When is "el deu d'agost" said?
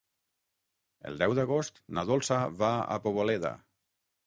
1.09-1.77